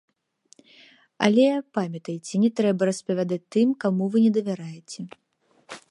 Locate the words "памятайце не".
1.79-2.51